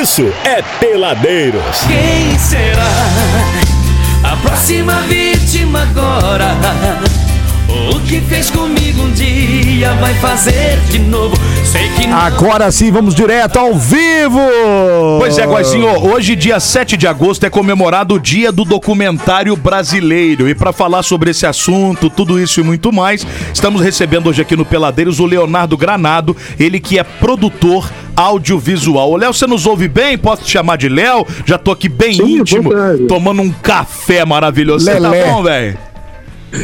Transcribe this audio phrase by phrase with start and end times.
[0.00, 1.80] isso é Peladeiros.
[1.86, 2.84] Quem será
[4.22, 6.54] a próxima vítima agora?
[7.76, 11.36] O que fez comigo um dia vai fazer de novo.
[11.64, 12.16] Sei que não.
[12.16, 14.40] Agora sim, vamos direto ao vivo!
[15.18, 20.48] Pois é, Guazinho, hoje, dia 7 de agosto, é comemorado o Dia do Documentário Brasileiro.
[20.48, 24.56] E para falar sobre esse assunto, tudo isso e muito mais, estamos recebendo hoje aqui
[24.56, 29.10] no Peladeiros o Leonardo Granado, ele que é produtor audiovisual.
[29.10, 30.16] Ô, Léo, você nos ouve bem?
[30.16, 31.26] Posso te chamar de Léo?
[31.44, 32.70] Já tô aqui bem Sim, íntimo,
[33.06, 34.86] tomando um café maravilhoso.
[34.86, 35.85] Você tá bom, velho?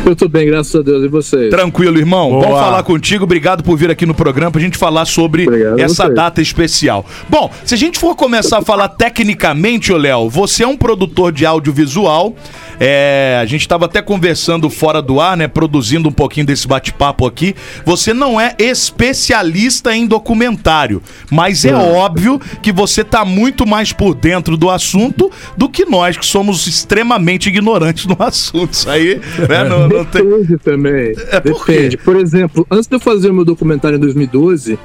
[0.05, 1.05] Eu tô bem, graças a Deus.
[1.05, 1.51] E vocês?
[1.51, 2.31] Tranquilo, irmão.
[2.31, 2.47] Boa.
[2.47, 3.25] Bom falar contigo.
[3.25, 7.05] Obrigado por vir aqui no programa pra gente falar sobre Obrigado essa data especial.
[7.29, 11.33] Bom, se a gente for começar a falar tecnicamente, ô Léo, você é um produtor
[11.33, 12.35] de audiovisual.
[12.81, 15.47] É, a gente estava até conversando fora do ar, né?
[15.47, 17.55] Produzindo um pouquinho desse bate-papo aqui.
[17.85, 24.15] Você não é especialista em documentário, mas é óbvio que você tá muito mais por
[24.15, 28.73] dentro do assunto do que nós, que somos extremamente ignorantes no assunto.
[28.73, 29.65] Isso aí, né?
[29.65, 30.25] Não, não tem.
[30.25, 31.15] Depende também.
[31.31, 31.65] É, por?
[31.67, 31.97] Depende.
[31.99, 34.79] Por exemplo, antes de eu fazer o meu documentário em 2012,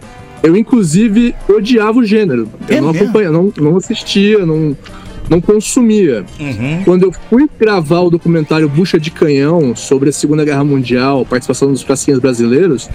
[0.43, 2.47] eu inclusive odiava o gênero.
[2.69, 3.05] Eu É não mesmo?
[3.05, 4.75] acompanhava, não, não assistia, não,
[5.29, 6.23] não consumia.
[6.39, 6.83] Uhum.
[6.85, 11.71] Quando eu fui gravar o documentário Bucha de Canhão sobre a Segunda Guerra Mundial, participação
[11.71, 12.89] dos pracinhas brasileiros,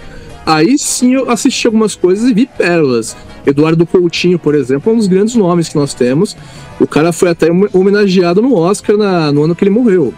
[0.47, 3.16] aí sim eu assisti algumas coisas e vi pérolas.
[3.44, 6.37] Eduardo Coutinho, por exemplo, é um dos grandes nomes que nós temos.
[6.78, 10.14] O cara foi até hom- homenageado no Oscar na- no ano que ele morreu.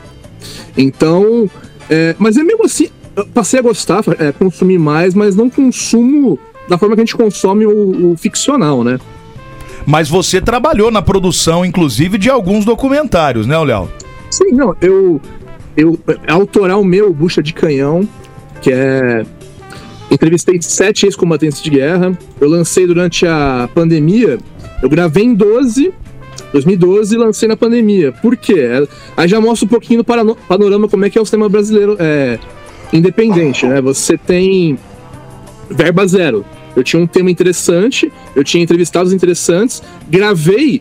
[0.76, 1.48] Então,
[1.90, 6.38] é, mas é mesmo assim, eu passei a gostar, é, consumir mais, mas não consumo
[6.68, 8.98] da forma que a gente consome o, o ficcional, né?
[9.86, 13.88] Mas você trabalhou na produção, inclusive, de alguns documentários, né, Léo?
[14.30, 15.20] Sim, não, eu.
[15.76, 18.08] eu é autoral meu, Bucha de Canhão,
[18.62, 19.24] que é.
[20.10, 22.16] Entrevistei sete ex-combatentes de guerra.
[22.40, 24.38] Eu lancei durante a pandemia.
[24.82, 25.92] Eu gravei em 12,
[26.54, 28.12] 2012 e lancei na pandemia.
[28.12, 28.68] Por quê?
[29.16, 32.38] Aí já mostra um pouquinho do panorama como é que é o cinema brasileiro é,
[32.92, 33.80] independente, né?
[33.80, 34.78] Você tem
[35.68, 36.44] verba zero.
[36.76, 40.80] Eu tinha um tema interessante, eu tinha entrevistados interessantes, gravei,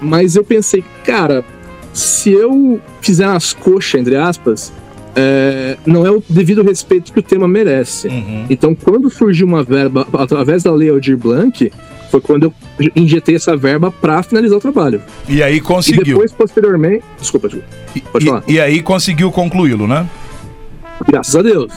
[0.00, 1.44] mas eu pensei, cara,
[1.92, 4.72] se eu fizer as coxas, entre aspas,
[5.14, 8.08] é, não é o devido respeito que o tema merece.
[8.50, 11.70] Então, quando surgiu uma verba através da Lei Aldir Blanc,
[12.12, 12.54] foi quando eu
[12.94, 15.00] injetei essa verba para finalizar o trabalho.
[15.28, 16.04] E aí E conseguiu.
[16.04, 17.02] depois, posteriormente.
[17.18, 17.68] Desculpa, desculpa.
[18.12, 18.44] pode E- falar.
[18.46, 20.06] E, aí conseguiu concluí-lo, né?
[21.08, 21.72] Graças a Deus.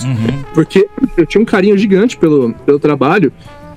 [0.53, 0.87] Porque
[1.17, 3.31] eu tinha um carinho gigante pelo, pelo trabalho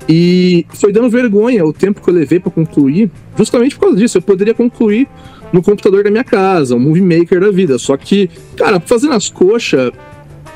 [0.09, 4.19] e foi dando vergonha o tempo que eu levei para concluir, justamente por causa disso.
[4.19, 5.07] Eu poderia concluir
[5.53, 7.79] no computador da minha casa, um movie maker da vida.
[7.79, 9.91] Só que, cara, fazendo as coxas,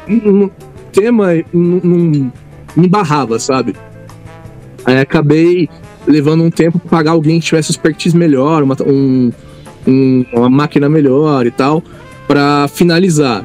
[0.09, 0.51] o
[0.91, 2.33] tema não não
[2.77, 3.75] me barrava, sabe?
[4.85, 5.69] Aí acabei
[6.07, 9.33] levando um tempo pra pagar alguém que tivesse expertise melhor, uma, um-
[9.87, 11.83] um- uma máquina melhor e tal,
[12.27, 13.45] pra finalizar.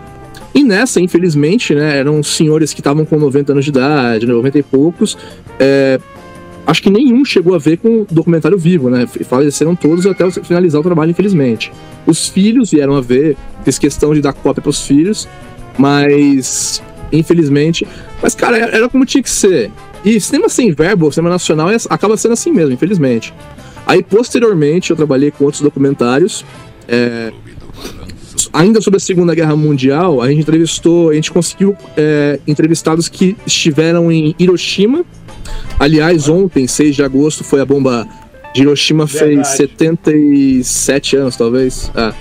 [0.53, 4.57] E nessa, infelizmente, né, eram senhores que estavam com 90 anos de idade, né, 90
[4.59, 5.17] e poucos.
[5.59, 5.99] é,
[6.65, 9.07] acho que nenhum chegou a ver com o documentário vivo, né?
[9.07, 11.71] Faleceram todos até finalizar o trabalho, infelizmente.
[12.05, 15.27] Os filhos vieram a ver, fiz questão de dar cópia pros filhos,
[15.77, 16.81] mas
[17.11, 17.87] infelizmente.
[18.21, 19.71] Mas, cara, era como tinha que ser.
[20.05, 23.33] E cinema sem verbo, cinema nacional, é- acaba sendo assim mesmo, infelizmente.
[23.85, 26.45] Aí, posteriormente, eu trabalhei com outros documentários.
[26.89, 27.33] é,
[28.53, 33.35] ainda sobre a Segunda Guerra Mundial, a gente entrevistou, a gente conseguiu é, entrevistados que
[33.45, 35.05] estiveram em Hiroshima.
[35.79, 38.07] Aliás, ontem, 6 de agosto, foi a bomba
[38.53, 41.91] de Hiroshima, fez 77 anos, talvez.
[41.95, 42.13] Ah,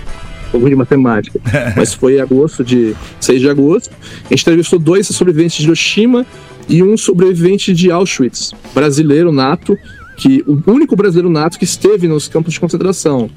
[0.49, 1.41] um pouco de matemática.
[1.77, 3.91] Mas foi em agosto de 6 de agosto.
[4.25, 6.27] A gente entrevistou dois sobreviventes de Hiroshima
[6.69, 9.79] e um sobrevivente de Auschwitz, brasileiro nato,
[10.17, 13.31] que o único brasileiro nato que esteve nos campos de concentração.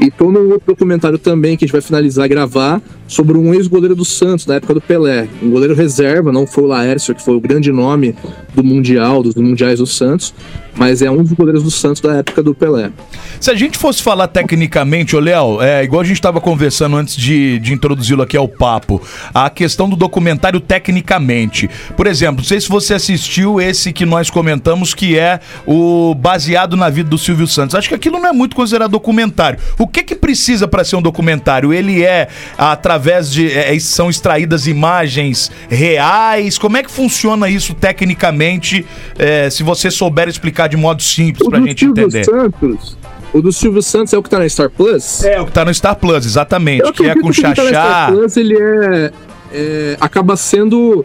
[0.00, 2.80] E tô num outro documentário também que a gente vai finalizar gravar
[3.12, 5.28] sobre um ex-goleiro do Santos, da época do Pelé.
[5.42, 8.14] Um goleiro reserva, não foi o Laércio, que foi o grande nome
[8.54, 10.34] do Mundial, dos Mundiais do Santos,
[10.74, 12.90] mas é um dos goleiros do Santos da época do Pelé.
[13.38, 17.14] Se a gente fosse falar tecnicamente, ô Léo, é igual a gente estava conversando antes
[17.14, 19.02] de, de introduzi-lo aqui ao papo,
[19.34, 21.68] a questão do documentário tecnicamente.
[21.96, 26.76] Por exemplo, não sei se você assistiu esse que nós comentamos, que é o baseado
[26.76, 27.74] na vida do Silvio Santos.
[27.74, 29.58] Acho que aquilo não é muito considerado documentário.
[29.78, 31.74] O que que precisa para ser um documentário?
[31.74, 36.58] Ele é através de é, são extraídas imagens reais?
[36.58, 38.84] Como é que funciona isso tecnicamente?
[39.18, 42.24] é, se você souber explicar de modo simples pra do gente Silvio entender.
[42.24, 42.96] Santos,
[43.32, 45.24] o do Silvio Santos é o que tá na Star Plus?
[45.24, 46.84] É, o que tá no Star Plus, exatamente.
[46.84, 47.68] Eu Que é com o tá Xaxá.
[47.68, 49.12] Star Plus, ele é,
[49.52, 51.04] é, acaba sendo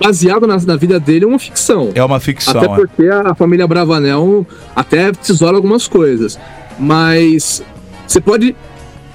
[0.00, 1.90] baseado na, na vida dele é uma ficção.
[1.94, 2.60] É uma ficção.
[2.60, 2.74] Até é.
[2.74, 6.38] porque a, a família Bravanel até tesoura algumas coisas.
[6.78, 7.62] Mas
[8.06, 8.56] você pode.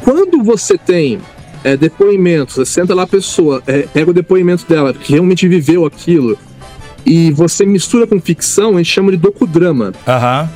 [0.01, 1.19] Quando você tem
[1.63, 5.85] é, depoimentos, você senta lá a pessoa, é, pega o depoimento dela, que realmente viveu
[5.85, 6.37] aquilo,
[7.05, 9.93] e você mistura com ficção, a gente chama de docudrama.
[10.07, 10.49] Aham.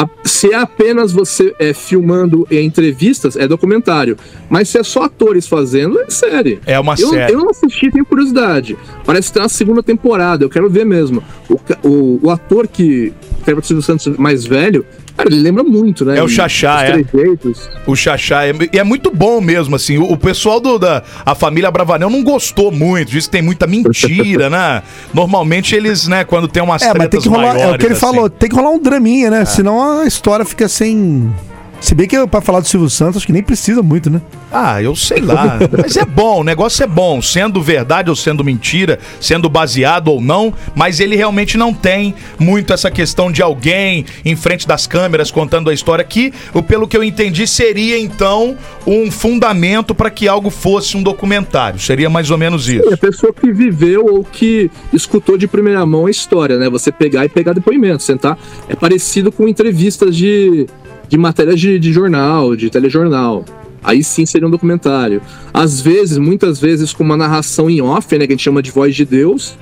[0.00, 4.16] A- se é apenas você é, filmando entrevistas, é documentário.
[4.48, 6.58] Mas se é só atores fazendo, é série.
[6.66, 7.32] É uma Eu, série.
[7.32, 8.76] eu não assisti, tenho curiosidade.
[9.04, 11.22] Parece que tem uma segunda temporada, eu quero ver mesmo.
[11.48, 11.58] O,
[11.88, 14.84] o, o ator que interpreta o Silvio Santos mais velho,
[15.16, 16.18] cara, ele lembra muito, né?
[16.18, 17.02] É o Xaxá, os é.
[17.04, 17.68] trejeitos.
[17.86, 19.98] O Xaxá é, e é muito bom mesmo, assim.
[19.98, 23.66] O, o pessoal do, da a família Bravanel não gostou muito, diz que tem muita
[23.66, 24.82] mentira, né?
[25.12, 27.56] Normalmente eles, né, quando tem umas É, mas tem que rolar.
[27.58, 28.00] É o que ele assim.
[28.00, 29.44] falou, tem que rolar um draminha, né?
[29.44, 31.32] Senão a história fica sem.
[31.80, 34.20] Se bem que pra falar do Silvio Santos, acho que nem precisa muito, né?
[34.52, 35.58] Ah, eu sei lá.
[35.80, 40.20] Mas é bom, o negócio é bom, sendo verdade ou sendo mentira, sendo baseado ou
[40.20, 45.30] não, mas ele realmente não tem muito essa questão de alguém em frente das câmeras
[45.30, 48.56] contando a história que, o- pelo que eu entendi, seria então
[48.86, 51.80] um fundamento para que algo fosse um documentário.
[51.80, 52.92] Seria mais ou menos É isso.
[52.94, 56.68] a pessoa que viveu ou que escutou de primeira mão a história, né?
[56.68, 58.38] Você pegar e pegar depoimento, sentar.
[58.68, 60.66] É parecido com entrevistas de,
[61.10, 63.44] de matérias de, de jornal, de telejornal.
[63.82, 65.20] Aí sim seria um documentário.
[65.52, 68.26] Às vezes, muitas vezes, com uma narração em off, né?
[68.26, 69.58] Que a gente chama de voz de Deus.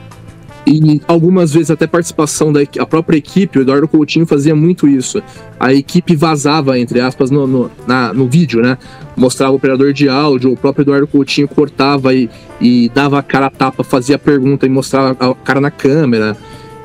[0.67, 5.23] E algumas vezes até participação da a própria equipe, o Eduardo Coutinho fazia muito isso.
[5.59, 8.77] A equipe vazava, entre aspas, no, no, na- no vídeo, né?
[9.17, 12.29] Mostrava o operador de áudio, o próprio Eduardo Coutinho cortava e,
[12.61, 16.37] e dava a cara a tapa, fazia pergunta e mostrava a cara na câmera.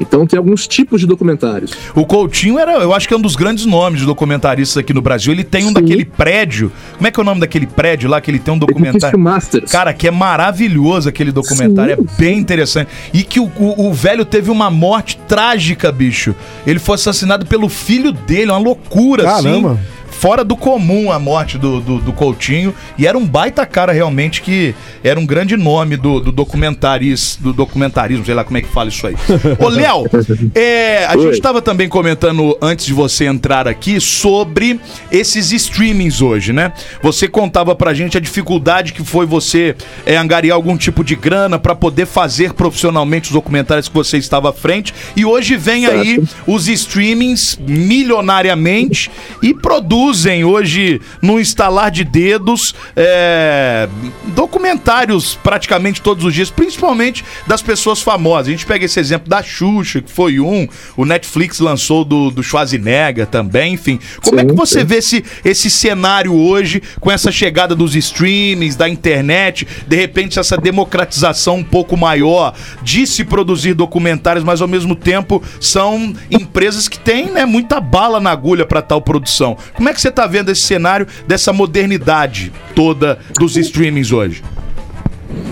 [0.07, 1.71] Então tem alguns tipos de documentários.
[1.95, 5.01] O Coutinho era, eu acho que é um dos grandes nomes de documentaristas aqui no
[5.01, 5.33] Brasil.
[5.33, 5.73] Ele tem um Sim.
[5.73, 6.71] daquele prédio.
[6.95, 9.17] Como é que é o nome daquele prédio lá que ele tem um documentário?
[9.17, 9.71] Masters.
[9.71, 12.89] Cara, que é maravilhoso aquele documentário, Sim, é bem interessante.
[13.13, 16.35] E que o, o- o velho teve uma morte trágica, bicho.
[16.67, 19.71] Ele foi assassinado pelo filho dele, uma loucura, Caramba.
[19.73, 19.79] assim.
[20.13, 22.73] Fora do comum a morte do, do, do Coutinho.
[22.97, 24.73] E era um baita cara, realmente, que
[25.03, 28.89] era um grande nome do, do documentaris, do documentarismo, sei lá como é que fala
[28.89, 29.15] isso aí.
[29.59, 30.05] Ô, Léo,
[30.55, 31.23] é, a Oi.
[31.23, 34.79] gente estava também comentando antes de você entrar aqui sobre
[35.11, 36.71] esses streamings hoje, né?
[37.01, 39.75] Você contava pra gente a dificuldade que foi você
[40.05, 44.49] é, angariar algum tipo de grana pra poder fazer profissionalmente os documentários que você estava
[44.49, 44.93] à frente.
[45.15, 49.11] E hoje vem aí os streamings milionariamente
[49.41, 49.53] e
[50.03, 53.87] produzem hoje, no instalar de dedos, é,
[54.27, 58.47] documentários praticamente todos os dias, principalmente das pessoas famosas.
[58.49, 60.67] A gente pega esse exemplo da Xuxa, que foi um,
[60.97, 63.97] o Netflix lançou do, do Schwarzenegger também, enfim.
[64.21, 64.85] Como é Sim, que você sim.
[64.85, 70.57] vê esse, esse cenário hoje, com essa chegada dos streamings, da internet, de repente essa
[70.57, 76.99] democratização um pouco maior de se produzir documentários, mas ao mesmo tempo são empresas que
[76.99, 79.57] têm né, muita bala na agulha para tal produção.
[79.73, 84.43] Como é que você tá vendo esse cenário dessa modernidade toda dos streamings hoje?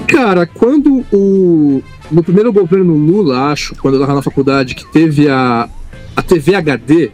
[0.08, 1.82] Cara, quando o.
[2.12, 5.70] No primeiro governo Lula, acho, quando eu tava na faculdade, que teve a,
[6.14, 7.10] a TV HD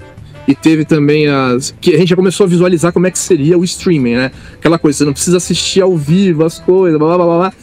[0.48, 1.76] e teve também as.
[1.80, 4.32] que a gente já começou a visualizar como é que seria o streaming, né?
[4.56, 7.54] Aquela coisa, você não precisa assistir ao vivo as coisas, blá blá blá blá.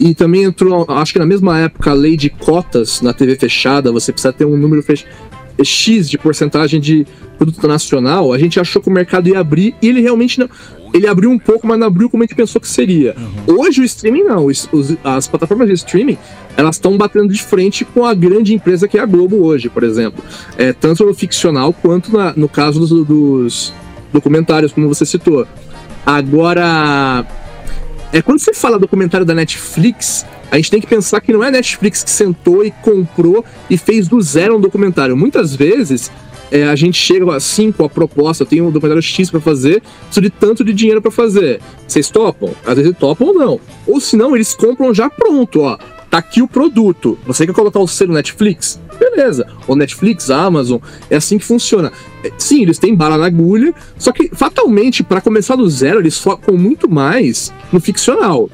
[0.00, 3.90] E também entrou, acho que na mesma época, a lei de cotas na TV fechada,
[3.90, 5.04] você precisa ter um número fech...
[5.64, 7.06] X de porcentagem de
[7.36, 8.32] produto nacional.
[8.32, 10.48] A gente achou que o mercado ia abrir e ele realmente não.
[10.94, 13.14] Ele abriu um pouco, mas não abriu como a gente pensou que seria.
[13.46, 14.46] Hoje o streaming não.
[14.46, 16.16] Os- os- as plataformas de streaming
[16.56, 19.82] elas estão batendo de frente com a grande empresa que é a Globo hoje, por
[19.84, 20.24] exemplo.
[20.56, 23.72] É, tanto no ficcional quanto na- no caso dos, dos
[24.12, 25.46] documentários, como você citou.
[26.06, 27.24] Agora,
[28.12, 31.48] é quando você fala documentário da Netflix, a gente tem que pensar que não é
[31.48, 35.16] a Netflix que sentou e comprou e fez do zero um documentário.
[35.16, 36.10] Muitas vezes
[36.50, 39.82] é, a gente chega assim com a proposta, eu tenho um documentário X pra fazer,
[40.04, 41.60] preciso de tanto de dinheiro pra fazer.
[41.86, 42.54] Vocês topam?
[42.64, 43.60] Às vezes topam ou não.
[43.86, 45.78] Ou se não, eles compram já pronto, ó.
[46.10, 47.18] Tá aqui o produto.
[47.26, 48.80] Você quer colocar o selo Netflix?
[48.98, 49.46] Beleza.
[49.66, 50.78] Ou Netflix, Amazon,
[51.10, 51.92] é assim que funciona.
[52.24, 56.18] É, Sim, eles têm bala na agulha, só que fatalmente, para começar do zero, eles
[56.18, 58.48] focam muito mais no ficcional.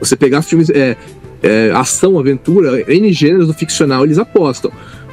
[0.00, 0.96] Você pegar filmes, é,
[1.42, 4.70] é, ação, aventura, N gêneros do ficcional, eles apostam.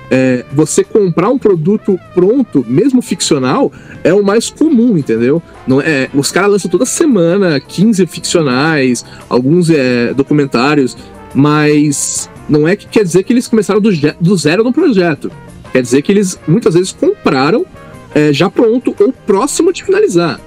[0.09, 3.71] É, você comprar um produto pronto, mesmo ficcional,
[4.03, 5.41] é o mais comum, entendeu?
[5.65, 10.95] Não é, os caras lançam toda semana 15 ficcionais, alguns é, documentários,
[11.33, 13.89] mas não é que quer dizer que eles começaram do,
[14.21, 15.31] do zero no projeto.
[15.71, 17.65] Quer dizer que eles muitas vezes compraram
[18.13, 20.39] é, já pronto ou próximo de finalizar.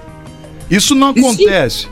[0.70, 1.88] Isso não E sim.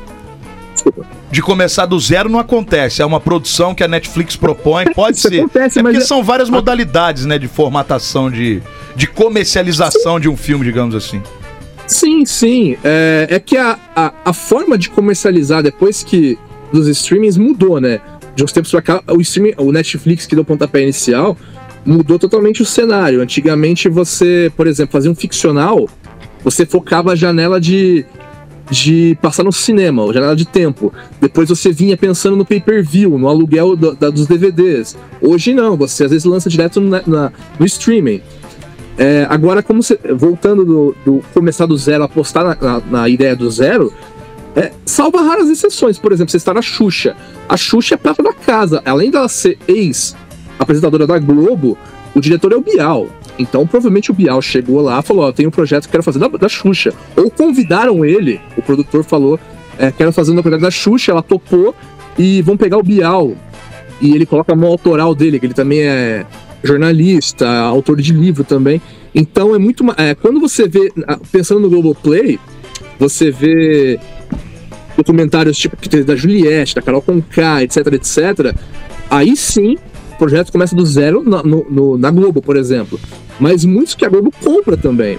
[1.31, 3.03] De começar do zero não acontece.
[3.03, 5.41] É uma produção que a Netflix propõe, pode Isso ser.
[5.41, 8.63] acontece, é mas porque é- são várias modalidades, né, de formatação, de,
[8.95, 11.23] de comercialização de um filme, digamos assim.
[11.87, 12.77] Sim, sim.
[12.83, 16.39] É, é que a, a, a forma de comercializar depois que
[16.73, 18.01] dos streamings mudou, né?
[18.35, 21.37] De uns tempos pra cá, o streaming, o Netflix que deu o pontapé inicial,
[21.85, 23.21] mudou totalmente o cenário.
[23.23, 25.89] Antigamente você, por exemplo, fazia um ficcional,
[26.43, 28.05] você focava a janela de,
[28.71, 30.93] de passar no cinema, a janela de tempo.
[31.21, 34.97] Depois você vinha pensando no pay-per-view, no aluguel do- da- dos DVDs.
[35.21, 38.21] Hoje não, você às vezes lança direto no, na- no streaming.
[38.99, 43.37] É, agora, como você, voltando do, do começar do zero, apostar na, na- na ideia
[43.37, 43.93] do zero,
[44.57, 45.99] é, salva raras exceções.
[45.99, 47.15] Por exemplo, você está na Xuxa.
[47.49, 48.81] A Xuxa é prata da casa.
[48.85, 51.77] Além dela ser ex-apresentadora da Globo,
[52.15, 53.09] o diretor é o Bial.
[53.39, 56.19] Então, provavelmente o Bial chegou lá e falou: Ó, tem um projeto que quero fazer
[56.19, 56.93] da, da Xuxa.
[57.17, 59.39] Ou convidaram ele, o produtor falou:
[59.79, 61.75] é, quero fazer um projeto da Xuxa, ela topou
[62.19, 63.33] e vão pegar o Bial.
[64.01, 66.25] E ele coloca a mão autoral dele, que ele também é
[66.63, 68.81] jornalista, autor de livro também.
[69.15, 69.85] Então é muito.
[69.97, 70.93] É, quando você vê,
[71.31, 72.39] pensando no Globoplay,
[72.99, 73.99] você vê
[74.97, 78.55] documentários tipo da Juliette, da Carol Conká, etc, etc.
[79.11, 79.77] Aí sim,
[80.15, 82.99] o projeto começa do zero no- no- na Globo, por exemplo.
[83.39, 85.19] Mas muitos que a Globo compra também.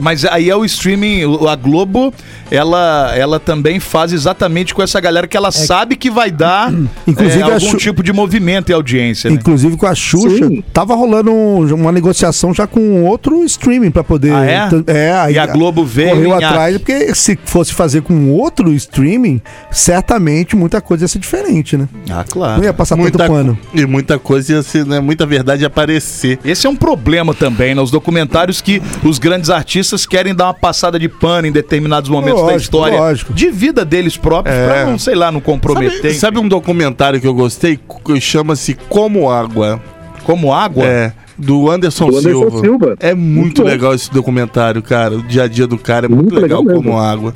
[0.00, 2.12] Mas aí é o streaming, a Globo,
[2.54, 6.72] ela, ela também faz exatamente com essa galera que ela sabe que vai dar
[7.06, 9.36] Inclusive, é, algum Xu- tipo de movimento e audiência, né?
[9.36, 10.62] Inclusive com a Xuxa, Sim.
[10.72, 14.32] tava rolando um- uma negociação já com outro streaming pra poder.
[14.34, 14.68] Ah, é?
[14.86, 19.40] é aí E a Globo veio correu atrás, porque se fosse fazer com outro streaming,
[19.88, 21.88] certamente muita coisa ia ser diferente, né?
[22.10, 22.64] Ah, Não claro.
[22.64, 23.58] ia passar muita, tanto pano.
[23.72, 26.38] E muita coisa ia ser, né, muita verdade ia aparecer.
[26.44, 27.82] Esse é um problema também, né?
[27.82, 32.40] Os documentários que os grandes artistas querem dar uma passada de pano em determinados momentos
[32.46, 33.32] da história lógico.
[33.32, 34.66] de vida deles próprios, É.
[34.66, 35.96] pra não, sei lá, não comprometer.
[36.00, 37.78] Sabe, sabe um documentário que eu gostei?
[38.04, 39.80] Que Chama-se Como Água.
[40.24, 40.84] Como água?
[40.86, 41.12] É.
[41.36, 42.60] Do Anderson, Do Anderson Silva.
[42.60, 42.96] Silva.
[43.00, 43.68] É muito, Muito bom.
[43.68, 45.16] legal esse documentário, cara.
[45.16, 47.34] O dia a dia do cara é muito, Muito legal, legal como água.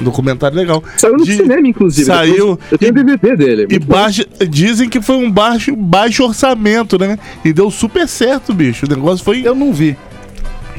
[0.00, 0.82] Um documentário legal.
[0.96, 2.04] Saiu no De- cinema, inclusive.
[2.06, 2.58] Saiu.
[2.72, 3.66] Eu tenho E- DVD dele.
[3.70, 3.94] E bom.
[3.94, 7.16] baixo, dizem que foi um baixo, baixo orçamento, né?
[7.44, 8.86] E deu super certo, bicho.
[8.86, 9.96] O negócio foi Eu não vi.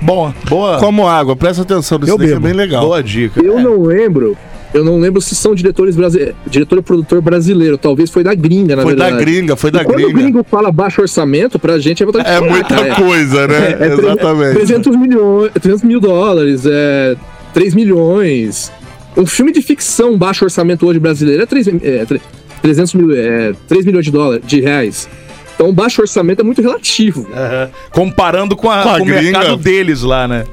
[0.02, 1.36] Bom, boa, como água.
[1.36, 2.82] Presta atenção, isso é bem legal.
[2.86, 3.42] boa dica.
[3.44, 3.64] Eu É.
[3.64, 4.38] não lembro.
[4.74, 6.36] Eu não lembro se são diretores brasileiros.
[6.46, 7.78] Diretor e produtor brasileiro.
[7.78, 9.25] Talvez foi da gringa, na Foi da verdade.
[9.25, 10.20] gringa, foi da E quando o gringa.
[10.22, 12.96] gringo fala baixo orçamento, pra gente é vontade de É chorar, muita cara.
[12.96, 13.78] coisa, né?
[13.80, 14.54] É, é Exatamente.
[14.56, 17.16] 300 milhões, 300 mil dólares, é
[17.54, 18.70] 3 milhões.
[19.16, 22.22] Um filme de ficção baixo orçamento hoje brasileiro é, 3, é tre-
[22.62, 25.08] 300 mil, é 3 milhões de dólares, de reais.
[25.56, 27.28] Então baixo orçamento é muito relativo.
[27.34, 27.70] Aham.
[27.92, 30.46] Comparando com, a- Com a com o mercado deles lá, né?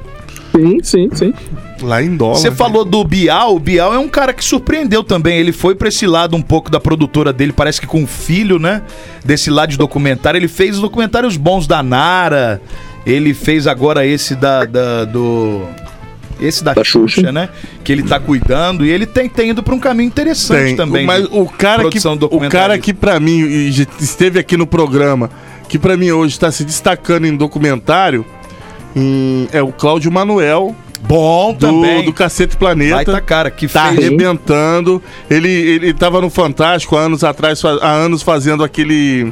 [0.55, 1.33] Sim, sim, sim.
[1.81, 2.35] Lá em dólar.
[2.35, 5.37] Você falou do Bial, o Bial é um cara que surpreendeu também.
[5.39, 8.57] Ele foi pra esse lado um pouco da produtora dele, parece que com o filho,
[8.59, 8.83] né?
[9.25, 10.37] Desse lado de documentário.
[10.37, 12.61] Ele fez documentários bons da Nara.
[13.05, 15.63] Ele fez agora esse da, da- do.
[16.45, 17.31] Esse da, Da Xuxa, Xuxa.
[17.31, 17.49] né?
[17.83, 18.85] Que ele tá cuidando.
[18.85, 21.05] E ele tem, tem ido pra um caminho interessante Tem, também.
[21.05, 21.99] Mas o cara que
[22.31, 23.41] o cara que para mim
[23.99, 25.29] esteve aqui no programa,
[25.69, 28.25] que pra mim hoje está se destacando em documentário,
[28.95, 32.05] em- é o Cláudio Manuel Bom do, também.
[32.05, 32.95] do Cacete Planeta.
[32.95, 33.97] Baita cara, que Tá fez.
[33.99, 35.01] arrebentando.
[35.29, 39.31] Ele, ele tava no Fantástico há anos atrás, há anos fazendo aquele.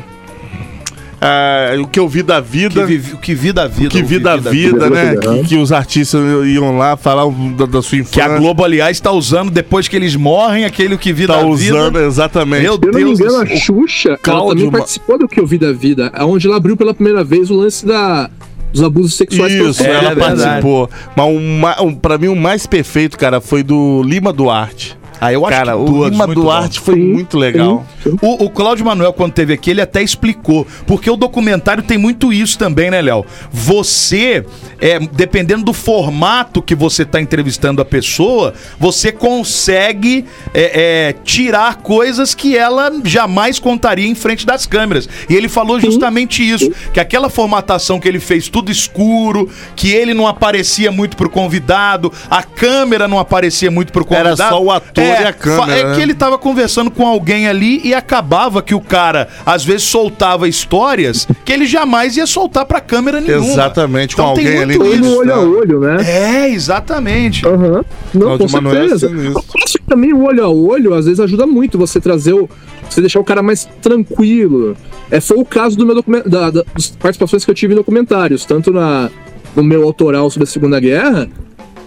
[1.21, 2.83] Ah, o que eu vi da Que vida.
[3.13, 3.87] o que vi da vida.
[3.87, 5.11] O que vi da vida, né?
[5.11, 5.21] vida.
[5.35, 7.25] Que, que os artistas iam lá falar
[7.55, 8.25] da, da sua Que infância.
[8.25, 11.45] a Globo, aliás, tá usando depois que eles morrem, aquele o que vi tá da
[11.45, 12.05] usando, vida.
[12.07, 12.63] exatamente.
[12.63, 13.45] Meu Se eu não me Deus engano, a.
[13.55, 17.23] Xuxa ela também participou do Que Eu Vi da Vida, onde ela abriu pela primeira
[17.23, 18.29] vez o lance da,
[18.73, 19.53] dos abusos sexuais.
[19.53, 20.37] Isso, É, ela verdade.
[20.41, 20.89] participou.
[21.15, 24.97] Mas o ma- o- pra mim o mais perfeito, cara, foi do Lima Duarte.
[25.23, 27.85] Ah, eu acho cara, que o Lima Duarte foi Sim, muito legal.
[28.01, 28.17] Sim, sim.
[28.23, 30.65] O, o Cláudio Manuel, quando teve aqui, ele até explicou.
[30.87, 33.23] Porque o documentário tem muito isso também, né, Léo?
[33.51, 34.43] Você,
[34.79, 40.25] é, dependendo do formato que você está entrevistando a pessoa, você consegue
[40.55, 45.07] é, é, tirar coisas que ela jamais contaria em frente das câmeras.
[45.29, 50.15] E ele falou justamente isso: que aquela formatação que ele fez tudo escuro, que ele
[50.15, 54.55] não aparecia muito pro convidado, a câmera não aparecia muito pro Era convidado.
[54.55, 55.95] só o ator e a câmera, É né?
[55.95, 60.47] que ele tava conversando com alguém ali e acabava que o cara, às vezes, soltava
[60.47, 63.45] histórias que ele jamais ia soltar pra câmera nenhuma.
[63.45, 65.17] Exatamente, com Então tem alguém ali isso.
[65.17, 65.97] olho a olho, né?
[66.07, 67.45] É, exatamente.
[67.47, 67.83] Aham.
[68.13, 69.07] Não, com é certeza.
[69.09, 69.43] sinistro.
[69.55, 72.49] Eu acho que também o olho a olho, às vezes, ajuda muito você trazer o.
[72.89, 74.75] Você deixar o cara mais tranquilo.
[75.09, 77.77] É, foi o caso do meu documento, da, da- das participações que eu tive em
[77.77, 79.09] documentários, tanto na,
[79.55, 81.29] no meu autoral sobre a Segunda Guerra.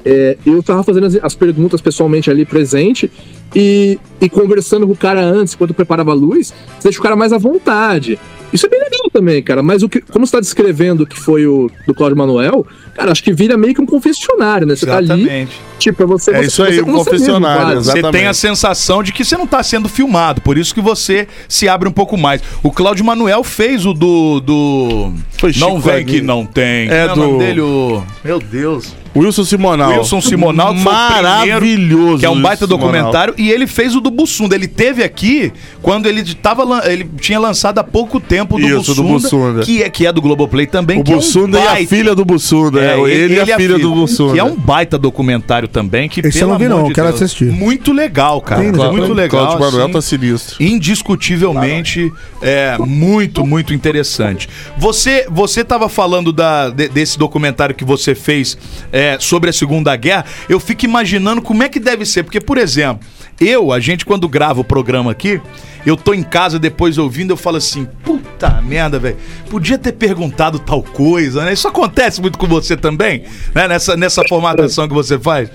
[0.04, 3.10] É, eu tava fazendo as, as perguntas pessoalmente ali presente,
[3.54, 7.16] e, e conversando com o cara antes, enquanto preparava a luz, você deixa o cara
[7.16, 8.18] mais à vontade.
[8.52, 9.62] Isso é bem legal também, cara.
[9.62, 13.22] Mas o que, como você tá descrevendo que foi o do Cláudio Manuel, cara, acho
[13.22, 14.74] que vira meio que um confessionário, né?
[14.76, 15.52] Você tá ali, Exatamente.
[15.78, 16.30] tipo, é você.
[16.32, 17.84] É você- isso aí, um confessionário, exato.
[17.84, 18.36] Você tem a Exatamente.
[18.36, 21.92] sensação de que você não está sendo filmado, por isso que você se abre um
[21.92, 22.42] pouco mais.
[22.62, 24.40] O Cláudio Manuel fez o do.
[24.40, 25.12] do...
[25.38, 26.88] Foi Chico não vem que não tem.
[26.90, 28.02] É Como o nome do- dele, o.
[28.24, 28.92] Meu Deus.
[29.16, 29.92] Wilson Simonal.
[29.98, 32.18] Wilson Simonal, que foi o primeiro, Maravilhoso.
[32.18, 32.94] Que é um baita Wilson Simonal.
[33.02, 33.34] documentário.
[33.38, 34.56] E ele fez o do Bussunda.
[34.56, 36.64] Ele teve aqui quando ele tava.
[36.90, 39.62] Ele tinha lançado há pouco tempo o do Isso, do Bussunda.
[39.62, 41.00] Que é, que é do Globoplay também.
[41.00, 42.80] O que é um Bussunda e a baita- filha do Bussunda.
[42.84, 44.32] É, ele, e a filha do Bussunda.
[44.34, 46.08] Que é um baita documentário também.
[46.08, 47.46] Que, Esse eu pelo não vi, não, de quero Deus, assistir.
[47.52, 48.62] Muito legal, cara.
[48.62, 49.28] Muito legal.
[49.46, 50.56] Cláudio Manuel assim tá sinistro.
[50.62, 54.48] indiscutivelmente é muito muito interessante.
[54.78, 58.56] Você você estava falando da, de- desse documentário que você fez
[58.92, 60.24] é, sobre a Segunda Guerra.
[60.48, 63.06] Eu fico imaginando como é que deve ser, porque por exemplo,
[63.40, 65.40] eu a gente quando grava o programa aqui
[65.86, 69.16] eu tô em casa depois ouvindo, eu falo assim, puta merda, velho.
[69.48, 71.52] Podia ter perguntado tal coisa, né?
[71.52, 73.24] Isso acontece muito com você também,
[73.54, 73.68] né?
[73.68, 75.50] Nessa, nessa formatação que você faz.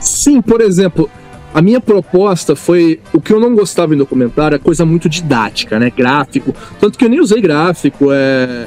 [0.00, 1.10] Sim, por exemplo,
[1.54, 3.00] a minha proposta foi.
[3.12, 5.90] O que eu não gostava em documentário é coisa muito didática, né?
[5.90, 6.54] Gráfico.
[6.78, 8.66] Tanto que eu nem usei gráfico, é.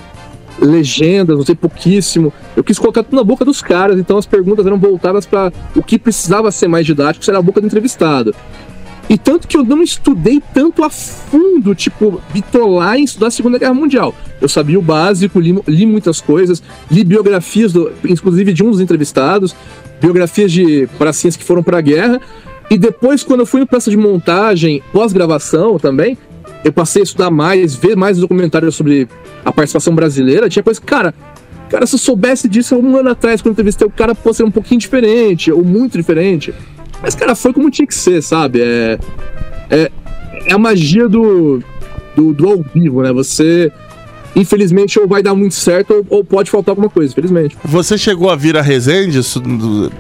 [0.60, 2.34] Legendas, usei pouquíssimo.
[2.56, 5.82] Eu quis colocar tudo na boca dos caras, então as perguntas eram voltadas para o
[5.82, 8.36] que precisava ser mais didático, será a boca do entrevistado.
[9.10, 13.58] E tanto que eu não estudei tanto a fundo, tipo, bitolar em estudar a Segunda
[13.58, 14.13] Guerra Mundial.
[14.39, 16.62] Eu sabia o básico, li, li muitas coisas,
[16.92, 19.56] li biografias, do, inclusive de um dos entrevistados,
[20.00, 22.22] biografias de pracinhas que foram pra guerra.
[22.70, 26.16] E depois, quando eu fui no peça de montagem, pós-gravação também,
[26.63, 29.08] eu passei a estudar mais, ver mais documentários sobre
[29.44, 30.48] a participação brasileira.
[30.48, 31.16] Tinha coisa cara,
[31.68, 34.44] cara, se eu soubesse disso há um ano atrás, quando eu entrevistei o cara, ser
[34.44, 36.54] um pouquinho diferente, ou muito diferente.
[37.01, 38.62] Mas, cara, foi como tinha que ser, sabe?
[38.62, 39.00] É,
[39.70, 39.91] é,
[40.46, 41.62] é a magia do,
[42.15, 43.12] do, do ao vivo, né?
[43.13, 43.72] Você,
[44.36, 47.58] infelizmente, ou vai dar muito certo, ou, ou pode faltar alguma coisa, infelizmente.
[47.63, 49.20] Você chegou a vir a Resende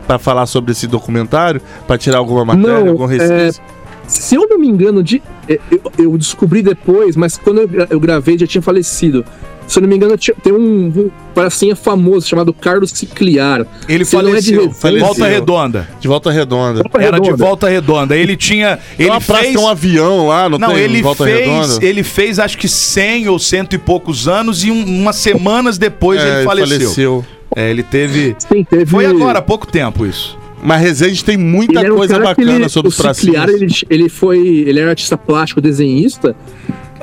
[0.05, 1.61] pra falar sobre esse documentário?
[1.87, 3.61] Pra tirar alguma matéria, Não, algum resquício?
[4.07, 7.99] Se eu não me engano, de, é, eu, eu descobri depois, mas quando eu, eu
[7.99, 9.23] gravei já tinha falecido.
[9.69, 13.65] Se eu não me engano, tem um, pracinha famoso chamado Carlos Cicliar.
[13.87, 14.71] Ele Se não é de faleceu.
[14.71, 15.05] Faleceu.
[15.05, 15.87] Volta Redonda.
[15.99, 16.83] De volta redonda.
[16.99, 18.17] Era de volta redonda.
[18.17, 18.77] Ele tinha.
[18.97, 19.55] Tem Ele uma praça, fez.
[19.55, 20.79] tem um avião lá, não, Não, tem?
[20.79, 21.85] ele volta fez, redonda.
[21.85, 26.19] ele fez acho que 100 ou cento e poucos anos e um- umas semanas depois
[26.19, 27.23] É, ele faleceu.
[27.55, 28.35] É, ele teve.
[28.39, 28.85] Sim, teve.
[28.87, 30.37] Foi agora, há pouco tempo isso.
[30.63, 32.91] Mas Resende tem muita Ele um coisa bacana ele- sobre o.
[32.91, 34.39] Cicliar, ele, ele foi.
[34.39, 36.35] Ele era artista plástico, desenhista.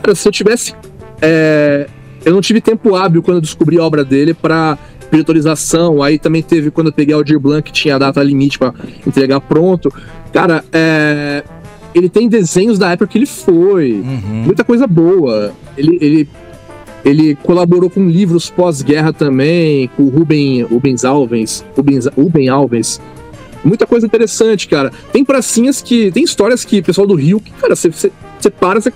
[0.02, 0.74] Cara, se eu tivesse.
[1.22, 1.86] é,
[2.26, 4.76] eu não tive tempo hábil quando eu descobri a obra dele pra
[5.12, 6.02] autorização.
[6.02, 8.74] Aí também teve quando eu peguei o Aldir Blanc, que tinha a data limite pra
[9.06, 9.94] entregar pronto.
[10.32, 11.44] Cara, é,
[11.94, 14.02] ele tem desenhos da época que ele foi.
[14.44, 15.52] Muita coisa boa.
[15.78, 15.98] Ele.
[16.00, 16.28] ele
[17.04, 23.00] ele colaborou com livros pós-guerra também, com o Ruben, Rubens Alves, Rubens, Ruben Alves,
[23.62, 24.90] muita coisa interessante, cara.
[25.12, 26.10] Tem pracinhas que.
[26.10, 28.10] Tem histórias que o pessoal do Rio, que, cara, você, você,
[28.40, 28.92] você para, você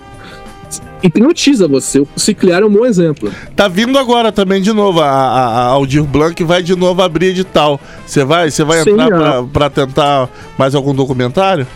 [1.02, 2.00] hipnotiza você.
[2.00, 3.32] O Cicliar é um bom exemplo.
[3.56, 5.00] Tá vindo agora também de novo.
[5.00, 7.80] A, a, a Aldir Blanc vai de novo abrir edital.
[8.06, 9.08] Você vai, você vai Sim, entrar é.
[9.08, 10.28] pra, pra tentar
[10.58, 11.66] mais algum documentário?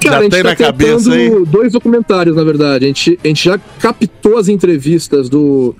[0.00, 1.30] Cara, a gente tem tá na cabeça aí?
[1.46, 2.84] dois documentários, na verdade.
[2.84, 5.74] A gente, a gente já captou as entrevistas do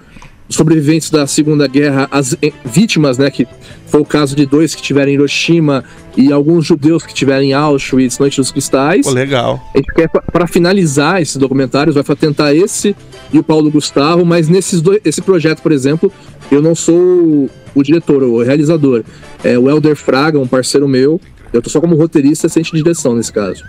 [0.48, 3.30] sobreviventes da Segunda Guerra, as eh, vítimas, né?
[3.30, 3.46] Que
[3.87, 5.85] foi o caso de dois que tiveram em Hiroshima
[6.16, 9.07] e alguns judeus que tiveram em Auschwitz, Noite dos Cristais.
[9.07, 9.61] Pô, legal.
[9.74, 12.94] A gente quer, para finalizar esses documentários, vai tentar esse
[13.33, 16.12] e o Paulo Gustavo, mas nesses dois, esse projeto, por exemplo,
[16.50, 19.02] eu não sou o, diretor, o realizador.
[19.42, 21.20] É o Helder Fraga, um parceiro meu.
[21.52, 23.62] Eu tô só como roteirista, assistente de direção nesse caso.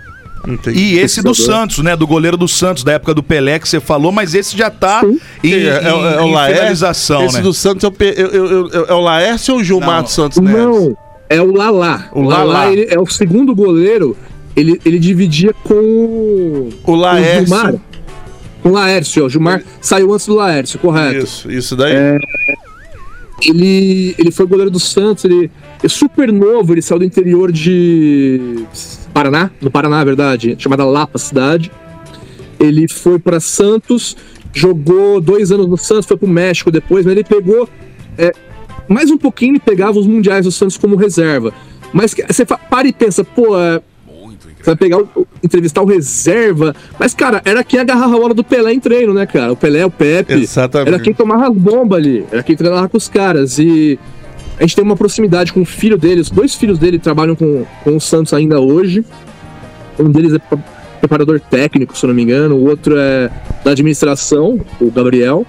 [0.46, 0.78] Entendi.
[0.78, 1.34] E esse do.
[1.34, 1.96] Santos, né?
[1.96, 5.02] Do goleiro do Santos, da época do Pelé que você falou, mas esse já tá
[5.42, 6.56] em, É, é, é, é o em Laércio.
[6.58, 7.42] finalização, Esse né?
[7.42, 10.12] do Santos é o, Pe- eu- eu- eu- é o Laércio ou o Gilmar dos
[10.12, 10.56] Santos Neves?
[10.62, 10.96] Não,
[11.28, 12.08] é o Lalá.
[12.12, 12.72] O O Lalá, Lalá.
[12.72, 14.16] ele é o segundo goleiro.
[14.54, 17.46] Ele, ele dividia com o O Laércio.
[17.46, 17.74] Gilmar.
[18.62, 19.26] Com o Laércio, ó.
[19.26, 21.18] O Gilmar saiu antes do Laércio, correto.
[21.24, 21.92] Isso, isso daí.
[21.94, 22.18] É.
[23.42, 25.50] Ele, ele foi goleiro do Santos, ele
[25.82, 28.64] é super novo, ele saiu do interior de
[29.16, 31.72] Paraná, no Paraná, na verdade, chamada Lapa cidade.
[32.60, 34.14] Ele foi para Santos,
[34.52, 37.66] jogou dois anos no Santos, foi pro México depois, mas ele pegou
[38.18, 38.32] é,
[38.86, 41.50] mais um pouquinho e pegava os mundiais do Santos como reserva.
[41.94, 43.80] Mas você para e pensa, pô, é,
[44.58, 46.74] você vai pegar o, o- entrevistar o reserva.
[46.98, 49.52] Mas, cara, era quem agarrava a bola do Pelé em treino, né, cara?
[49.52, 50.34] O Pelé, o Pepe.
[50.34, 50.88] Exatamente.
[50.88, 52.24] Era quem tomava as bombas ali.
[52.30, 53.58] Era quem treinava com os caras.
[53.58, 53.98] E
[54.58, 56.20] a gente tem uma proximidade com o filho dele.
[56.20, 59.04] Os dois filhos dele trabalham com, com o Santos ainda hoje.
[59.98, 60.58] Um deles é pre-
[61.00, 63.30] preparador técnico, se eu não me engano, o outro é
[63.64, 65.46] da administração, o Gabriel.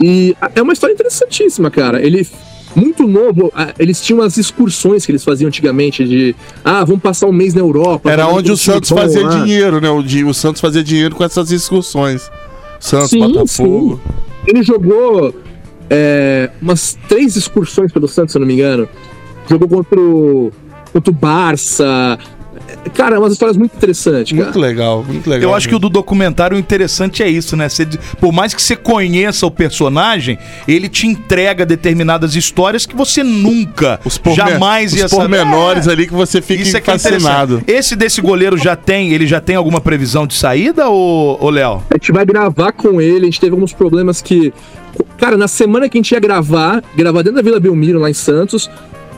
[0.00, 2.04] E é uma história interessantíssima, cara.
[2.04, 2.26] Ele,
[2.74, 6.34] muito novo, eles tinham as excursões que eles faziam antigamente de,
[6.64, 8.10] ah, vamos passar um mês na Europa.
[8.10, 9.42] Era onde o Santos bom fazia lá.
[9.42, 9.88] dinheiro, né?
[9.88, 12.30] O, o Santos fazia dinheiro com essas excursões.
[12.80, 14.00] Santos, Sim, Botafogo.
[14.46, 15.34] Ele jogou
[15.90, 18.88] é, umas três excursões pelo Santos, se eu não me engano.
[19.48, 20.50] Jogou contra o,
[20.92, 22.18] contra o Barça.
[22.94, 24.44] Cara, umas histórias muito interessantes, cara.
[24.44, 25.50] Muito legal, muito legal.
[25.50, 27.68] Eu acho que o do documentário o interessante é isso, né?
[27.68, 27.86] Você-
[28.18, 34.00] por mais que você conheça o personagem, ele te entrega determinadas histórias que você nunca,
[34.04, 35.22] os pormen- jamais os ia saber.
[35.22, 37.54] pormenores É, ali que você fica Isso é é fascinado.
[37.56, 37.70] interessante.
[37.78, 41.82] Esse desse goleiro já tem, ele já tem alguma previsão de saída, ô, ô Léo?
[41.90, 44.54] A gente vai gravar com ele, a gente teve alguns problemas que.
[45.18, 48.14] Cara, na semana que a gente ia gravar, gravar dentro da Vila Belmiro, lá em
[48.14, 48.68] Santos,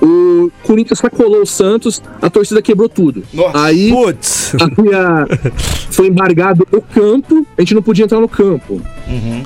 [0.01, 3.23] o Corinthians sacolou o Santos, a torcida quebrou tudo.
[3.33, 3.65] Nossa.
[3.65, 4.55] Aí Putz.
[4.61, 5.27] aí a-
[5.91, 8.81] foi embargado o campo, a gente não podia entrar no campo.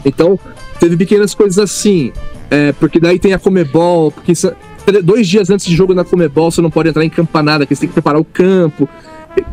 [0.05, 0.39] Então,
[0.79, 2.13] teve pequenas coisas assim.
[2.53, 4.51] é, porque daí tem a Comebol, porque isso-
[5.05, 7.83] dois dias antes de jogo na Comebol você não pode entrar em campanada, que você
[7.83, 8.89] tem que preparar o campo.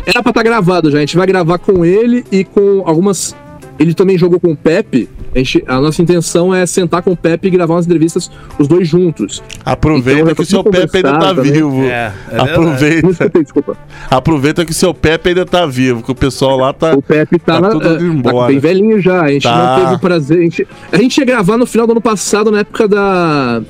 [0.04, 3.36] Era pra estar gravado já, a gente vai gravar com ele e com algumas.
[3.78, 5.08] Ele também jogou com o Pepe.
[5.38, 8.68] A, gente- a nossa intenção é sentar com o Pepe e gravar umas entrevistas, os
[8.68, 9.44] dois juntos.
[9.64, 11.52] Aproveita Então, que o seu Pepe ainda tá também.
[11.52, 11.84] vivo.
[11.84, 12.40] É, é.
[12.40, 13.30] Aproveita.
[13.44, 13.78] Desculpa.
[14.10, 16.96] Aproveita que o seu Pepe ainda tá vivo, que o pessoal lá tá.
[16.96, 18.48] O Pepe tá, Tá na- é, indo embora.
[18.48, 19.22] bem velhinho já.
[19.22, 19.56] A gente Tá.
[19.78, 20.40] não teve o prazer.
[20.40, 23.62] A gente, a gente ia gravar no final do ano passado, na época da,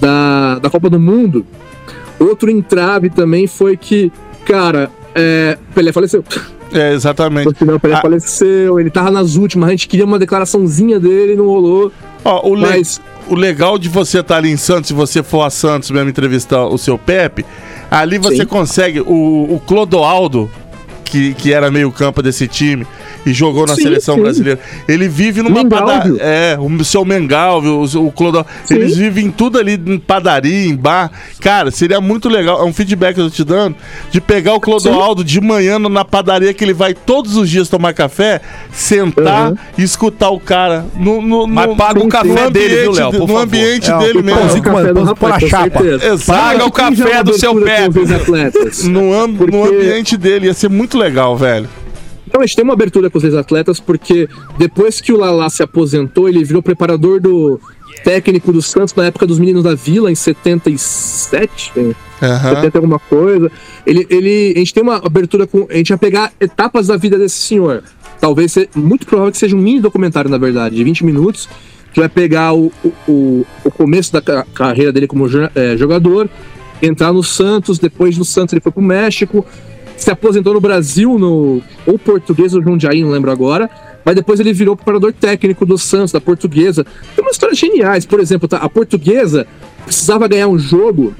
[0.00, 1.44] da, da Copa do Mundo.
[2.18, 4.10] Outro entrave também foi que,
[4.46, 6.24] cara, é, Pelé faleceu.
[6.72, 7.46] É, exatamente.
[7.46, 8.00] No final, Pelé Ah.
[8.00, 8.78] faleceu.
[8.78, 9.68] Ele tava nas últimas.
[9.68, 11.92] A gente queria uma declaraçãozinha dele, não rolou.
[12.24, 15.42] Ó, o, le- Mas- o legal de você estar ali em Santos, se você for
[15.42, 17.44] a Santos mesmo entrevistar o seu Pepe,
[17.90, 18.46] ali você Sim.
[18.46, 19.00] consegue.
[19.00, 20.50] O, o Clodoaldo,
[21.10, 22.86] que, que era meio campo desse time
[23.26, 24.22] e jogou na Sim, seleção sim.
[24.22, 26.16] brasileira, ele vive numa padaria.
[26.20, 28.48] É, o seu Mengalvio, o, o Clodoaldo.
[28.64, 28.74] Sim.
[28.76, 31.10] Eles vivem em tudo ali, em padaria, em bar.
[31.40, 32.60] Cara, seria muito legal.
[32.60, 33.76] É um feedback que eu tô te dando
[34.10, 37.92] de pegar o Clodoaldo de manhã na padaria que ele vai todos os dias tomar
[37.92, 38.40] café,
[38.72, 39.56] sentar Uhum.
[39.78, 40.86] e escutar o cara.
[40.96, 43.12] No, no, Mas no- paga o sim, café dele, viu, Léo?
[43.12, 43.42] no favor.
[43.42, 44.40] ambiente É, dele mesmo.
[44.40, 45.80] pãozinho com- com chapa.
[46.26, 48.84] Paga o café uma do seu atletas.
[48.84, 51.68] No, am- no ambiente dele, ia ser muito legal, velho.
[52.26, 55.62] Então a gente tem uma abertura com os ex-atletas, porque depois que o Lala se
[55.62, 57.60] aposentou, ele virou preparador do
[58.04, 61.94] técnico do Santos na época dos meninos da Vila, em 77, né?
[62.22, 62.54] Aham.
[62.56, 63.50] 70 alguma coisa.
[63.84, 65.66] Ele, ele, a gente tem uma abertura com.
[65.70, 67.82] A gente vai pegar etapas da vida desse senhor.
[68.20, 71.48] Talvez, muito provável que seja um mini documentário, na verdade, de 20 minutos,
[71.92, 72.70] que vai pegar o,
[73.08, 76.28] o, o, começo da ca- carreira dele como eh, jogador,
[76.82, 79.44] entrar no Santos, depois do Santos ele foi pro México,
[80.02, 83.68] se aposentou no Brasil, no ou português ou Jundiaí, não lembro agora.
[84.04, 86.84] Mas depois ele virou preparador técnico do Santos, da portuguesa.
[87.14, 88.06] Tem umas histórias geniais.
[88.06, 89.46] Por exemplo, tá, a portuguesa
[89.84, 91.14] precisava ganhar um jogo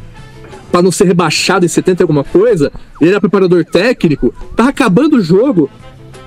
[0.73, 5.17] para não ser rebaixado em 70 e alguma coisa, ele era preparador técnico, tava acabando
[5.17, 5.69] o jogo,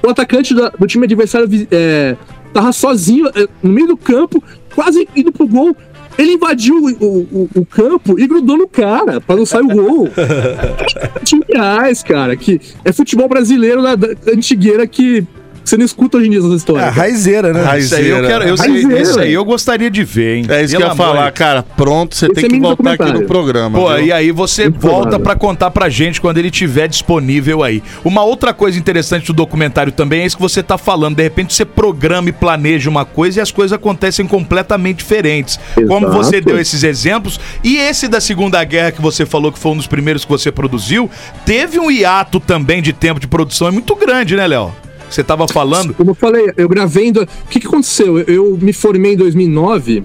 [0.05, 2.17] o atacante da- do time adversário é,
[2.53, 4.43] tava sozinho é, no meio do campo,
[4.75, 5.75] quase indo pro gol.
[6.17, 10.09] Ele invadiu o, o- o campo e grudou no cara pra não sair o gol.
[11.25, 12.35] Geniais, cara.
[12.35, 15.25] Que é futebol brasileiro da antigueira que
[15.63, 16.93] você não escuta hoje em dia essas É, histórias.
[16.95, 17.63] raizeira, né?
[17.63, 18.43] Raiz- Isso aí eu quero.
[18.43, 19.01] Eu Raizeira.
[19.01, 20.45] esse aí eu gostaria de ver, hein?
[20.49, 21.63] É isso que eu ia falar, de- cara.
[21.63, 23.77] Pronto, você Esse tem é que voltar aqui no programa.
[23.79, 24.05] Pô, viu?
[24.05, 27.81] e aí você Muito volta pra contar pra gente quando ele tiver disponível aí.
[28.03, 31.15] Uma outra coisa interessante do documentário também é isso que você tá falando.
[31.15, 35.59] De repente você programa e planeja uma coisa e as coisas acontecem completamente diferentes.
[35.87, 36.11] Como Exato.
[36.23, 37.39] você deu esses exemplos.
[37.63, 40.51] E esse da Segunda Guerra que você falou que foi um dos primeiros que você
[40.51, 41.09] produziu,
[41.45, 43.67] teve um hiato também de tempo de produção.
[43.67, 44.73] É muito grande, né, Léo?
[45.13, 45.93] Você tava falando.
[45.93, 47.07] Como eu falei, eu gravei.
[47.07, 48.17] em do- O que, que aconteceu?
[48.19, 50.03] Eu, eu me formei em 2009.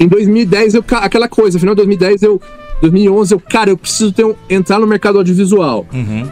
[0.00, 2.40] Em 2010, eu, aquela coisa, final de 2010, eu.
[2.80, 5.86] 2011, eu, cara, eu preciso ter um- entrar no mercado audiovisual.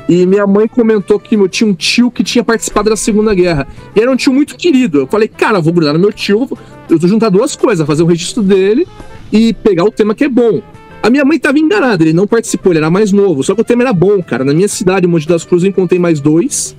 [0.08, 3.68] E minha mãe comentou que eu tinha um tio que tinha participado da Segunda Guerra.
[3.94, 4.98] E era um tio muito querido.
[5.00, 6.48] Eu falei, cara, eu vou grudar no meu tio,
[6.88, 8.84] eu vou juntar duas coisas, fazer um registro dele
[9.32, 10.60] e pegar o tema que é bom.
[11.02, 13.44] A minha mãe tava enganada, ele não participou, ele era mais novo.
[13.44, 14.44] Só que o tema era bom, cara.
[14.44, 16.76] Na minha cidade, Monte das Cruzes, eu encontrei mais dois.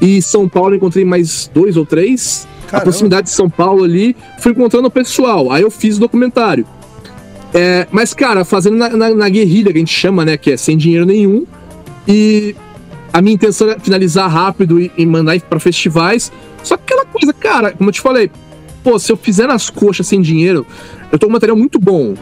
[0.00, 2.46] E São Paulo eu encontrei mais dois ou três.
[2.66, 2.84] A Caramba.
[2.84, 5.50] proximidade de São Paulo ali, fui encontrando o pessoal.
[5.50, 6.66] Aí eu fiz o documentário.
[7.54, 10.36] É, mas, cara, fazendo na, na- na guerrilha, que a gente chama, né?
[10.36, 11.46] Que é sem dinheiro nenhum.
[12.06, 12.54] E
[13.12, 16.30] a minha intenção é finalizar rápido e, e mandar ir pra festivais.
[16.62, 18.30] Só que aquela coisa, cara, como eu te falei,
[18.84, 20.66] pô, se eu fizer nas coxas sem dinheiro,
[21.10, 22.14] eu tô com um material muito bom.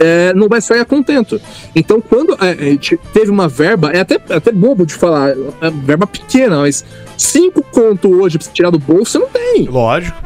[0.00, 1.40] É, não vai sair a contento.
[1.76, 5.70] Então, quando é, a gente teve uma verba, é até, até bobo de falar, é
[5.70, 6.84] verba pequena, mas
[7.18, 9.66] cinco conto hoje pra você tirar do bolso, você não tem.
[9.66, 10.18] Lógico.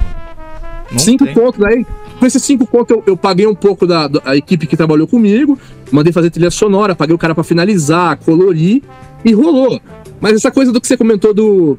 [0.90, 1.34] Não cinco tem.
[1.34, 1.84] conto, daí.
[2.20, 5.58] Com esses cinco conto, eu, eu paguei um pouco da, da equipe que trabalhou comigo,
[5.90, 8.80] mandei fazer trilha sonora, paguei o cara pra finalizar, colorir,
[9.24, 9.80] e rolou.
[10.20, 11.76] Mas essa coisa do que você comentou do.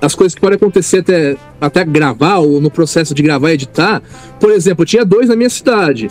[0.00, 4.02] As coisas que podem acontecer até, até gravar, ou no processo de gravar e editar.
[4.38, 6.08] Por exemplo, eu tinha dois na minha cidade.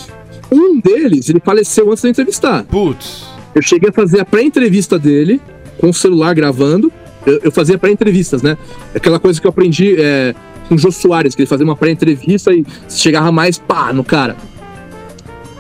[0.52, 2.64] Um deles, ele faleceu antes de entrevistar.
[2.64, 3.26] Putz.
[3.54, 5.42] Eu cheguei a fazer a pré-entrevista dele,
[5.78, 6.92] com o celular gravando.
[7.26, 8.58] Eu, eu fazia pré-entrevistas, né?
[8.94, 10.36] Aquela coisa que eu aprendi é,
[10.68, 14.36] com o Jô Soares, que ele fazia uma pré-entrevista e chegava mais pá no cara.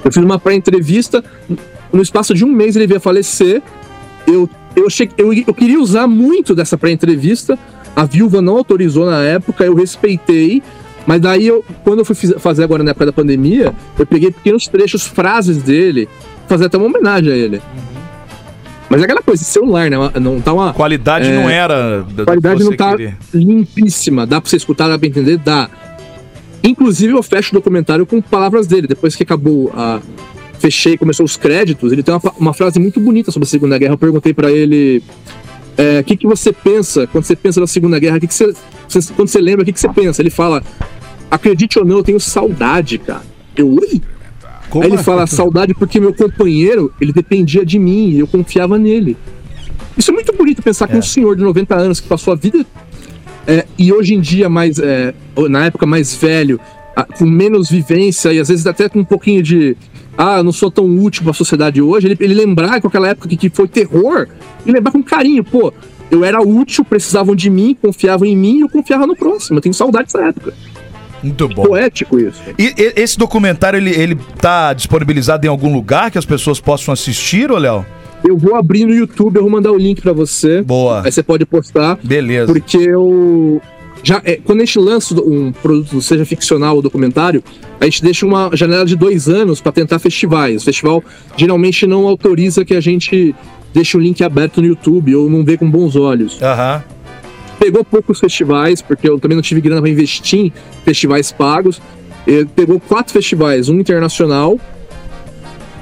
[0.03, 1.23] Eu fiz uma pré-entrevista,
[1.91, 3.61] no espaço de um mês ele veio a falecer.
[4.27, 7.57] Eu, eu, cheguei, eu, eu queria usar muito dessa pré-entrevista,
[7.95, 10.61] a viúva não autorizou na época, eu respeitei.
[11.05, 14.67] Mas daí, eu, quando eu fui fazer agora na época da pandemia, eu peguei pequenos
[14.67, 16.09] trechos, frases dele,
[16.47, 17.61] fazer até uma homenagem a ele.
[18.89, 19.97] Mas é aquela coisa, celular, né?
[20.21, 20.73] Não tá uma.
[20.73, 22.05] Qualidade É, não era.
[22.23, 23.17] qualidade não tá queria.
[23.33, 24.25] limpíssima.
[24.27, 25.37] Dá pra você escutar, dá pra entender?
[25.37, 25.69] Dá.
[26.63, 28.87] Inclusive, eu fecho o documentário com palavras dele.
[28.87, 29.99] Depois que acabou a.
[30.59, 33.93] Fechei, começou os créditos, ele tem uma, uma frase muito bonita sobre a Segunda Guerra.
[33.93, 35.03] Eu perguntei pra ele.
[35.77, 38.19] é, O que, que você pensa quando você pensa na Segunda Guerra?
[38.19, 38.53] Que que você-
[39.15, 40.21] quando você lembra, o que, que você pensa?
[40.21, 40.63] Ele fala:
[41.29, 43.23] Acredite ou não, eu tenho saudade, cara.
[43.55, 44.01] Eu, oi?
[44.73, 49.17] Aí ele fala: Saudade porque meu companheiro, ele dependia de mim e eu confiava nele.
[49.97, 52.65] Isso é muito bonito pensar que um senhor de 90 anos que passou a vida
[53.47, 55.13] é, e hoje em dia mais é,
[55.49, 56.59] na época mais velho,
[57.17, 59.77] com menos vivência e às vezes até com um pouquinho de
[60.17, 63.27] ah, não sou tão útil para a sociedade hoje, ele, ele lembrar com aquela época
[63.29, 64.27] que, que foi terror
[64.65, 65.73] e lembrar com carinho, pô,
[66.09, 69.57] eu era útil, precisavam de mim, confiavam em mim e eu confiava no próximo.
[69.57, 70.53] Eu tenho saudade dessa época.
[71.25, 71.63] Muito bom.
[71.63, 72.41] Poético isso.
[72.57, 76.93] E, e- esse documentário, ele, ele tá disponibilizado em algum lugar que as pessoas possam
[76.93, 77.85] assistir, ô Léo?
[78.23, 80.61] Eu vou abrir no YouTube, eu vou mandar o link para você.
[80.61, 81.01] Boa.
[81.03, 81.97] Aí você pode postar.
[82.03, 82.51] Beleza.
[82.51, 83.61] Porque eu.
[84.03, 87.43] Já, é, quando a gente lança um produto, seja ficcional ou documentário,
[87.79, 90.61] a gente deixa uma janela de dois anos para tentar festivais.
[90.61, 91.03] O festival
[91.35, 93.33] geralmente não autoriza que a gente
[93.73, 96.39] deixe o link aberto no YouTube ou não vê com bons olhos.
[96.41, 96.83] Aham.
[97.65, 101.81] Pegou poucos festivais, porque eu também não tive grana para investir em festivais pagos.
[102.27, 104.59] Eh, Pegou quatro festivais, um internacional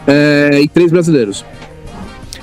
[0.08, 1.44] é, e três brasileiros.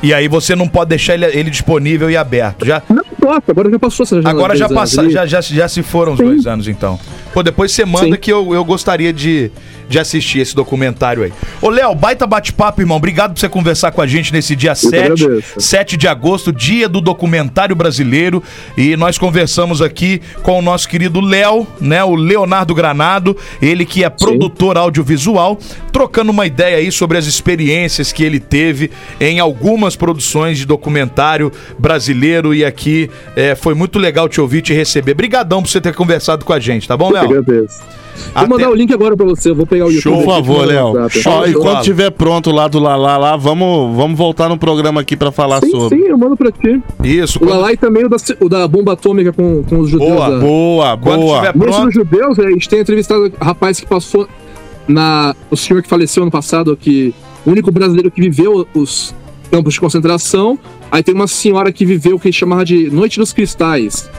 [0.03, 2.65] E aí você não pode deixar ele, ele disponível e aberto.
[2.67, 4.31] Já, Não importa, agora já passou essa janela.
[4.39, 6.25] agora já, passa, Ele- já, já, já se foram os Sim.
[6.25, 6.99] dois anos, então.
[7.35, 8.21] Pô, depois você manda Sim.
[8.21, 9.51] que eu, eu gostaria de,
[9.91, 11.33] de assistir esse documentário aí.
[11.61, 12.97] Ô, Léo, baita bate-papo, irmão.
[12.97, 15.61] Obrigado por você conversar com a gente nesse dia que 7, agradeço.
[15.61, 18.41] 7 de agosto, dia do documentário brasileiro.
[18.77, 22.05] E nós conversamos aqui com o nosso querido Léo, né?
[22.05, 25.59] O Leonardo Granado, ele que é produtor audiovisual,
[25.93, 31.51] trocando uma ideia aí sobre as experiências que ele teve em algumas produções de documentário
[31.77, 32.55] brasileiro.
[32.55, 35.15] E aqui é, foi muito legal te ouvir, te receber.
[35.15, 38.31] Brigadão por você ter conversado com a gente, tá bom, Eu que Agradeço.
[38.35, 39.51] Até- Vou mandar o link agora pra você.
[39.51, 40.03] Eu vou pegar o YouTube.
[40.03, 40.87] Show, aqui Por favor, Léo.
[40.95, 41.07] Ó,
[41.47, 41.61] e Show.
[41.63, 45.61] quando tiver pronto lá do Lalá, lá, vamos, vamos voltar no programa aqui pra falar
[45.61, 45.99] Sim, sobre.
[45.99, 46.81] sim, eu mando pra ti.
[47.03, 49.91] Isso, O quando, Lalá e também o da, o da bomba atômica com, com os
[49.91, 50.11] judeus.
[50.11, 50.39] Boa, da...
[50.39, 51.39] Boa, Quando boa.
[51.39, 51.85] tiver pronto.
[51.87, 54.29] dos judeus, a gente tem entrevistado um rapaz que passou
[54.89, 55.35] na.
[55.51, 57.15] O senhor que faleceu ano passado aqui,
[57.47, 59.15] o único brasileiro que viveu os
[59.51, 60.59] campos de concentração.
[60.91, 64.11] Aí tem uma senhora que viveu o que chamava de Noite dos Cristais,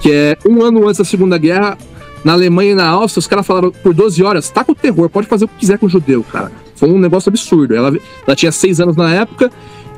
[0.00, 1.76] que é um ano antes da Segunda Guerra.
[2.24, 5.08] Na Alemanha e na Áustria, os caras falaram por 12 horas: tá com o terror,
[5.08, 6.50] pode fazer o que quiser com o judeu, cara.
[6.74, 7.74] Foi um negócio absurdo.
[7.74, 9.50] Ela, ela tinha seis anos na época.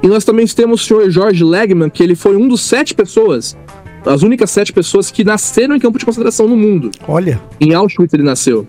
[0.02, 3.54] E nós também temos o senhor George Legman, que ele foi um dos sete pessoas,
[4.06, 6.90] as únicas sete pessoas que nasceram em campo de concentração no mundo.
[7.06, 8.66] Olha, Em Auschwitz ele nasceu.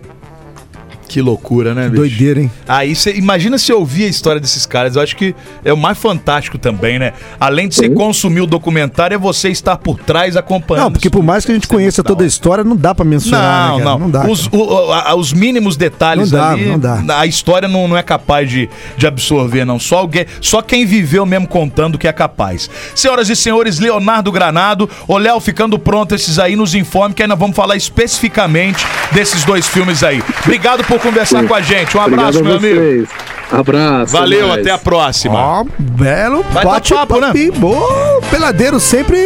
[1.12, 1.96] Que loucura, né, bicho?
[1.96, 2.50] doideira, hein?
[2.66, 4.96] Aí você imagina se ouvir a história desses caras.
[4.96, 7.12] Eu acho que é o mais fantástico também, né?
[7.38, 10.84] Além de você consumir o documentário, é você estar por trás acompanhando.
[10.84, 12.94] Não, porque por mais que a gente é conheça da toda a história, não dá
[12.94, 13.98] pra mencionar, Não, né, cara?
[13.98, 14.10] não.
[14.10, 14.26] dá.
[14.26, 17.02] os, o- a- os mínimos detalhes Não dá, ali, não dá.
[17.18, 19.78] a história não, não é capaz de, de absorver, não.
[19.78, 22.70] Só, alguém, só quem viveu mesmo contando que é capaz.
[22.94, 27.38] Senhoras e senhores, Leonardo Granado, o Léo ficando pronto esses aí, nos informe que nós
[27.38, 30.22] vamos falar especificamente desses dois filmes aí.
[30.44, 31.96] Obrigado por conversar com a gente.
[31.96, 32.80] Um abraço, Obrigado meu amigo.
[32.80, 33.08] vocês.
[33.50, 34.12] Abraço.
[34.12, 34.60] Valeu, mais.
[34.60, 35.38] até a próxima.
[35.38, 37.50] Ó, belo bate-papo, papo, né?
[37.56, 39.18] Boa, peladeiro sempre,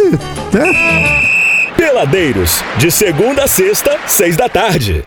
[0.52, 1.22] né?
[1.76, 5.06] Peladeiros, de segunda a sexta, seis da tarde.